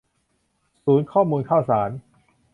[0.83, 1.89] ศูนย์ข้อมูลข่าวสาร